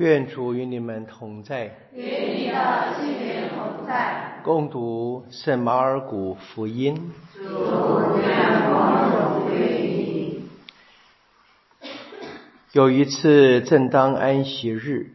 [0.00, 4.40] 愿主与你们同在，与你的心灵同在。
[4.42, 7.12] 共读圣马尔谷福音。
[7.34, 7.42] 主
[8.18, 10.48] 愿光荣归你。
[12.72, 15.12] 有一次，正当安息日，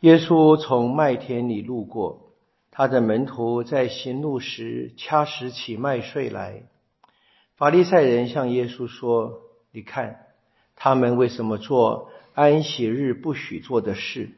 [0.00, 2.20] 耶稣从麦田里路过，
[2.70, 6.64] 他的门徒在行路时掐拾起麦穗来。
[7.56, 9.40] 法利赛人向耶稣说
[9.72, 10.26] ：“你看，
[10.76, 12.10] 他们为什么做？”
[12.40, 14.30] 安息日不许做的事。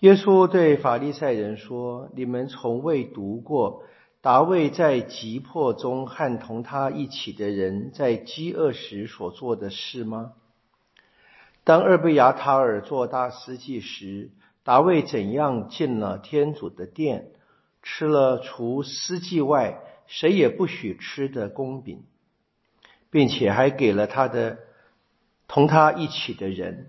[0.00, 3.84] 耶稣对法利赛人说：“你们从未读过
[4.20, 10.32] 达卫在急迫中和同他一起的人在饥饿时所做的事吗？
[11.62, 14.32] 当厄贝亚塔尔做大司祭时，
[14.64, 17.30] 达卫怎样进了天主的殿，
[17.84, 22.02] 吃了除司祭外谁也不许吃的公饼，
[23.12, 24.58] 并且还给了他的。”
[25.46, 26.88] 同他一起的人，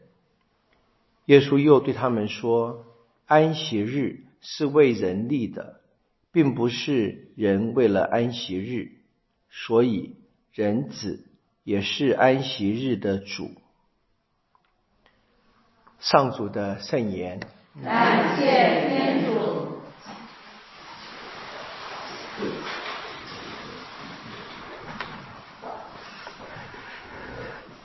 [1.26, 2.86] 耶稣又对他们说
[3.28, 5.82] ：“安息日是为人立的，
[6.32, 8.92] 并不是人为了安息日。
[9.50, 10.16] 所以
[10.54, 11.26] 人子
[11.64, 13.52] 也是安息日的主。”
[16.00, 17.40] 上主的圣言。
[17.84, 19.65] 感谢天主。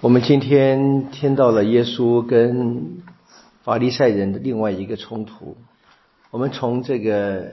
[0.02, 3.02] 我们今天听到了耶稣跟
[3.62, 5.58] 法利赛人的另外一个冲突。
[6.30, 7.52] 我们从这个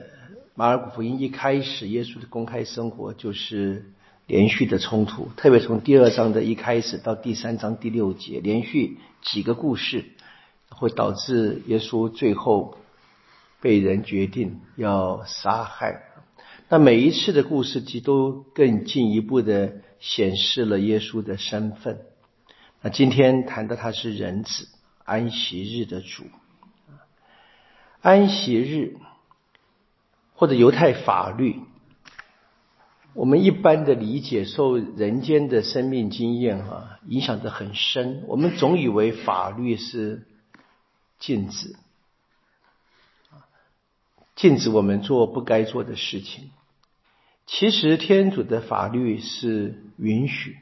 [0.54, 3.92] 马尔谷福音一开始，耶稣的公开生活就是
[4.26, 10.06] 连续的冲突，特别从第二章的一开始到第三章第六节，连续几个故事，
[10.70, 12.78] 会导致耶稣最后
[13.60, 16.00] 被人决定要杀害。
[16.70, 21.98] 那每一次的故事，其都更进一步的显示了耶稣的身份。
[22.80, 24.68] 那今天谈的他是人子
[25.04, 26.24] 安息日的主，
[28.00, 28.96] 安息日
[30.34, 31.60] 或者犹太法律，
[33.14, 40.24] 我们一般的理解受人间的生命经验啊影响的很深，我们总以为法律是
[41.18, 41.74] 禁止，
[44.36, 46.50] 禁止我们做不该做的事情，
[47.44, 50.56] 其实天主的法律是允许。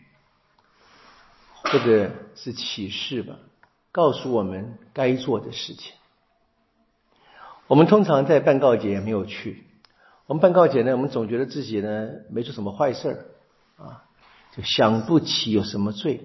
[1.77, 3.37] 或者是启示吧，
[3.93, 5.93] 告诉我们该做的事情。
[7.67, 9.65] 我们通常在办告节没有去，
[10.27, 14.05] 我们办告节呢，我们总觉得自己呢没做什么坏事儿啊，
[14.57, 16.23] 就想不起有什么罪。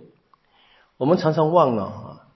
[0.95, 2.27] 我们常常忘了啊，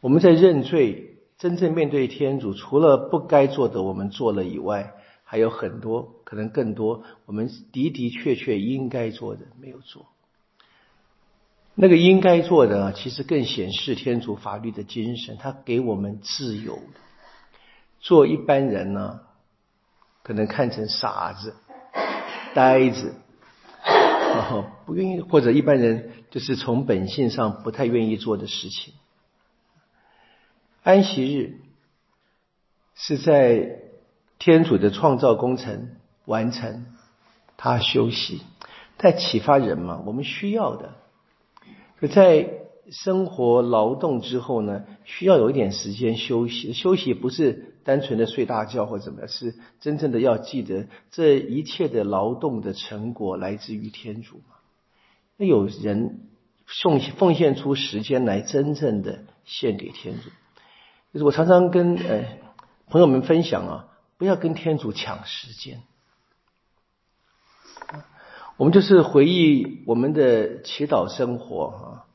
[0.00, 10.06] 我们在认罪，真正面对天主，除了不该做的我们做了以外，还有很多可能更多我们的的确确应该做的没有做。
[11.78, 15.36] 那个应该做的，其实更显示天主法律的精神。
[15.36, 16.78] 他给我们自由，
[18.00, 19.20] 做一般人呢，
[20.22, 21.54] 可能看成傻子、
[22.54, 23.14] 呆子，
[23.84, 28.94] 然后不愿意，或者一般人就是从本性上不太愿意做的事情。
[30.82, 31.60] 安息日
[32.94, 33.80] 是在
[34.38, 36.86] 天主的创造工程完成，
[37.58, 38.40] 他休息，
[38.96, 40.94] 在启发人嘛，我们需要的。
[41.98, 42.50] 可在
[42.90, 46.72] 生活劳动之后呢，需要有一点时间休息。
[46.72, 54.54] 休息不是单纯的睡大觉或怎么样，是真正的要记得这一切的劳动的成果来自于天主嘛。
[55.36, 56.20] 那有人
[56.66, 60.30] 奉奉献出时间来，真正的献给天主。
[61.12, 62.24] 就是我常常跟呃
[62.88, 65.82] 朋友们分享啊，不要跟天主抢时间。
[68.56, 72.06] 我们就是回忆我们的祈祷生活啊，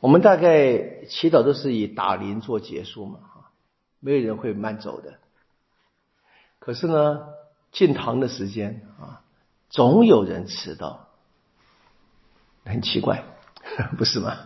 [0.00, 3.20] 我们大概祈祷都是以打铃做结束嘛，
[4.00, 5.14] 没有人会慢走的。
[6.58, 7.20] 可是呢，
[7.70, 9.22] 进堂的时间啊，
[9.70, 11.06] 总有人迟到，
[12.64, 13.22] 很奇怪，
[13.96, 14.36] 不是吗？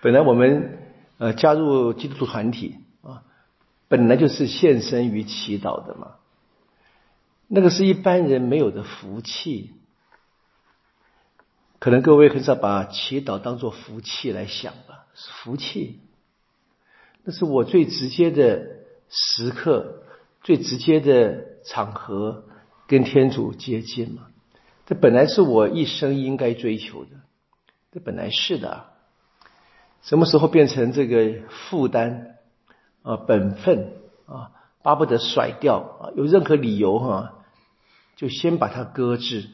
[0.00, 0.78] 本来我们
[1.18, 3.22] 呃加入基督徒团体啊，
[3.88, 6.12] 本来就是献身于祈祷的嘛，
[7.48, 9.74] 那个是一般人没有的福气。
[11.80, 15.06] 可能各位很少把祈祷当做福气来想吧？
[15.42, 15.98] 福气，
[17.24, 18.66] 那是我最直接的
[19.08, 20.02] 时刻，
[20.42, 22.44] 最直接的场合，
[22.86, 24.26] 跟天主接近嘛。
[24.84, 27.10] 这本来是我一生应该追求的，
[27.92, 28.84] 这本来是的。
[30.02, 32.36] 什么时候变成这个负担
[33.02, 33.16] 啊？
[33.16, 33.94] 本分
[34.26, 34.52] 啊？
[34.82, 36.12] 巴不得甩掉啊？
[36.14, 37.42] 有任何理由哈，
[38.16, 39.48] 就先把它搁置。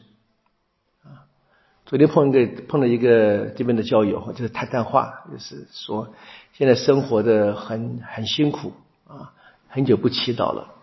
[1.87, 6.13] 昨天碰一个碰了一个这边的交友，就是谈谈话，就是说
[6.51, 8.73] 现在生活的很很辛苦
[9.07, 9.33] 啊，
[9.69, 10.75] 很久不祈祷了。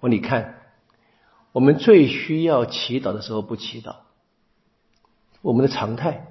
[0.00, 0.54] 我你看，
[1.52, 3.96] 我们最需要祈祷的时候不祈祷，
[5.42, 6.28] 我们的常态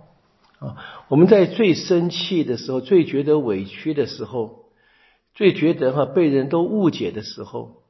[0.57, 0.77] 啊，
[1.07, 4.65] 我们在最生气的时候、最觉得委屈的时候、
[5.35, 7.83] 最觉得哈被人都误解的时候，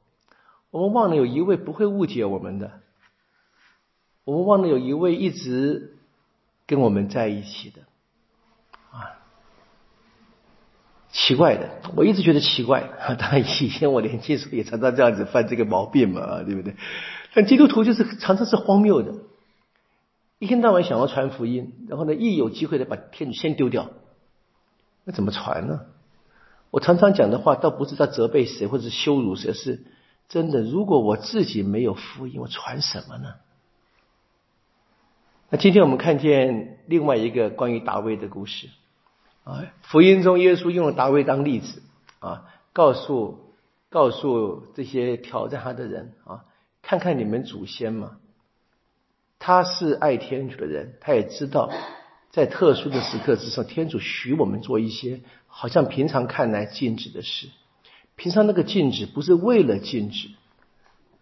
[0.70, 2.72] 我们忘了有一位不会误解我们的，
[4.24, 5.96] 我们忘了有一位一直
[6.70, 7.80] 跟我们在一起的。
[8.92, 9.18] 啊
[11.10, 12.88] 奇怪的，我一直觉得奇怪。
[13.18, 16.76] 当然，以前我年轻时候也常常这样子犯这个毛病嘛，对不对？
[17.34, 19.14] 但基督徒就是常常是荒谬的，
[20.38, 23.90] 一天到晚想要传福音，然后呢，一有机会的把天主先丢掉，
[25.02, 25.80] 那怎么传呢？
[26.70, 29.82] 我常常讲的话，倒不是在责备谁或者是羞辱谁，是
[30.28, 30.62] 真的。
[30.62, 33.34] 如果我自己没有福音，我传什么呢？
[35.52, 38.68] 那今天我们看见另外一个关于大卫的故事。
[39.42, 41.82] 啊，福音中耶稣用了大卫当例子
[42.20, 43.56] 啊，告诉
[43.88, 46.44] 告诉这些挑战他的人啊，
[46.82, 48.18] 看看你们祖先嘛，
[49.40, 51.68] 他是爱天主的人，他也知道
[52.30, 57.48] 在特殊的时刻之上，天主许我们做一些好像平常看来禁止的事，
[58.14, 60.28] 平常那个禁止不是为了禁止，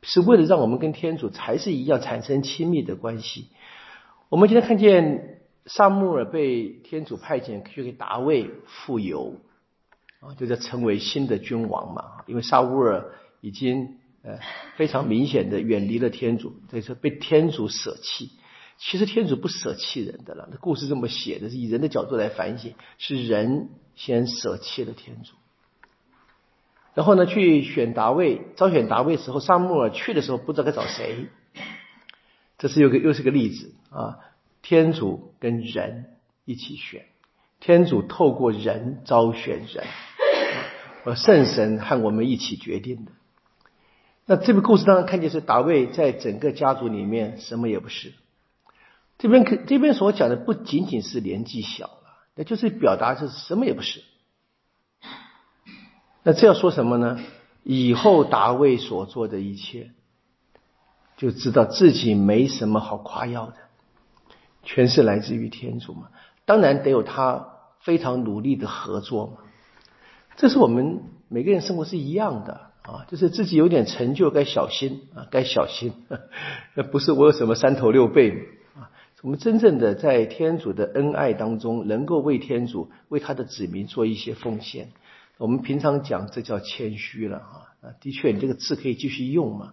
[0.02, 3.48] 是为了让我们跟天主才是一样产生亲密的关系。
[4.28, 5.36] 我们今天看见。
[5.70, 9.34] 萨穆尔被天主派遣去给大卫复油，
[10.20, 12.24] 啊，就叫成为新的君王嘛。
[12.26, 14.38] 因为萨乌尔已经呃
[14.76, 18.30] 非常明显的远离了天主，所以说被天主舍弃。
[18.78, 25.34] 其实天主不舍弃人的了，那故事这么写的，是以人的角度来反省，是人先舍弃了天主。
[26.94, 31.26] 然后呢，去选大卫，招选大卫时候，萨穆尔去的时候不知道该找谁，
[32.58, 34.18] 这是有个又是个例子啊。
[34.60, 36.06] 天主跟人
[36.44, 37.06] 一起选，
[37.60, 39.86] 天主透过人招选人，
[41.04, 43.12] 和圣神和我们一起决定的。
[44.26, 48.12] 那这个故事当然看见是大卫在整个家族里面什么也不是。
[49.16, 54.02] 这边可这边所讲的不仅仅是年纪小了，那就是表达是什么也不是。
[56.24, 57.18] 那这要说什么呢？
[57.62, 59.92] 以后大卫所做的一切，
[61.18, 63.54] 就知道自己没什么好夸耀的。
[64.62, 66.08] 全是来自于天主嘛，
[66.44, 67.48] 当然得有他
[67.80, 69.32] 非常努力的合作嘛。
[70.36, 75.94] 这是我们每个人生活是一样的啊，就是自己有点成就该小心啊，该小心。
[76.74, 78.30] 那 不是我有什么三头六臂
[78.76, 78.90] 啊，
[79.22, 84.90] 我们真正的在天主的恩爱当中，能够为天主为他的子民做一些奉献。
[85.38, 89.72] 我们平常讲这叫谦虚了啊，的确你这个字可以继续用嘛。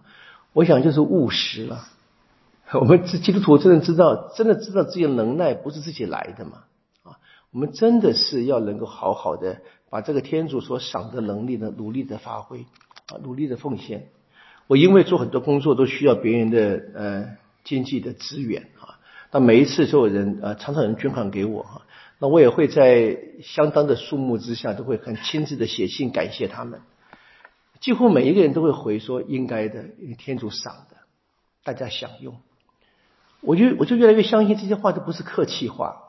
[0.56, 1.86] 我想就是务实了。
[2.72, 6.64] 我们这基督徒真的知道，真的知道自己的能耐不是自己来的嘛？
[7.02, 7.18] 啊，
[7.52, 9.60] 我们真的是要能够好好的
[9.90, 12.60] 把这个天主所赏的能力呢，努力的发挥，
[13.08, 14.08] 啊，努力的奉献。
[14.66, 17.28] 我因为做很多工作都需要别人的呃
[17.62, 18.98] 经济的资源啊，
[19.32, 21.82] 那每一次都有人呃常常有人捐款给我哈，
[22.18, 26.80] 那我也会在相当的数目之下都会很亲自的写信感谢他们。
[27.80, 30.96] 几乎每一个人都会回说应该的，因为天主赏的，
[31.64, 32.36] 大家享用。
[33.40, 36.02] 我就我就越来越相信这些话都不是客气话，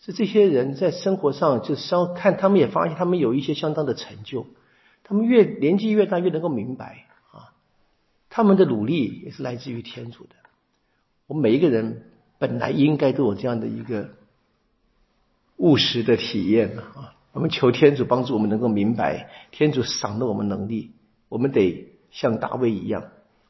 [0.00, 4.46] 是这些人在生活上就相看他们也发现他们有一些相当的成就，
[5.04, 7.54] 他们越年纪越大越能够明白啊，
[8.28, 10.30] 他们的努力也是来自于天主的。
[11.28, 14.10] 我们每一个人本来应该都有这样的一个
[15.56, 20.90] 务实的体验啊，我们求天主帮助我们能够明白天主赏了我们能力，
[21.28, 23.04] 我们得像大卫一样，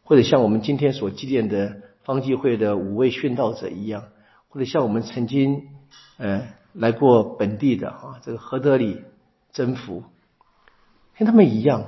[0.04, 1.82] 或者像我们今天所纪念的。
[2.06, 4.04] 方济会的五位殉道者一样，
[4.48, 5.70] 或者像我们曾经
[6.18, 9.02] 呃来过本地的啊，这个何德里
[9.50, 10.04] 征服，
[11.18, 11.86] 跟他们一样，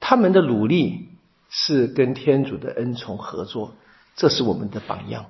[0.00, 1.10] 他们的努力
[1.48, 3.74] 是跟天主的恩宠合作，
[4.16, 5.26] 这是我们的榜样。